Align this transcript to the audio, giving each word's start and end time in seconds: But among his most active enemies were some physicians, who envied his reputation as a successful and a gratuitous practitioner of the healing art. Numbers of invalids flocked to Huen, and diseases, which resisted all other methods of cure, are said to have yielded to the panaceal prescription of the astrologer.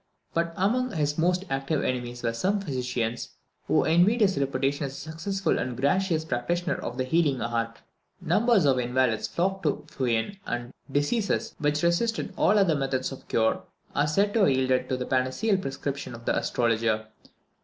But 0.33 0.55
among 0.57 0.93
his 0.93 1.19
most 1.19 1.45
active 1.47 1.83
enemies 1.83 2.23
were 2.23 2.33
some 2.33 2.59
physicians, 2.59 3.35
who 3.67 3.83
envied 3.83 4.21
his 4.21 4.35
reputation 4.35 4.87
as 4.87 4.93
a 4.93 5.11
successful 5.11 5.59
and 5.59 5.73
a 5.73 5.75
gratuitous 5.75 6.25
practitioner 6.25 6.73
of 6.73 6.97
the 6.97 7.03
healing 7.03 7.39
art. 7.39 7.81
Numbers 8.19 8.65
of 8.65 8.79
invalids 8.79 9.27
flocked 9.27 9.61
to 9.61 9.85
Huen, 9.99 10.39
and 10.47 10.73
diseases, 10.91 11.53
which 11.59 11.83
resisted 11.83 12.33
all 12.35 12.57
other 12.57 12.73
methods 12.73 13.11
of 13.11 13.27
cure, 13.27 13.61
are 13.95 14.07
said 14.07 14.33
to 14.33 14.39
have 14.39 14.49
yielded 14.49 14.89
to 14.89 14.97
the 14.97 15.05
panaceal 15.05 15.61
prescription 15.61 16.15
of 16.15 16.25
the 16.25 16.35
astrologer. 16.35 17.05